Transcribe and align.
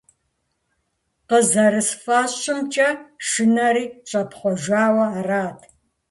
КъызэрысфӀэщӀымкӀэ, 1.27 2.89
шынэри 3.27 3.85
щӀэпхъуэжауэ 4.09 5.05
арат. 5.17 5.59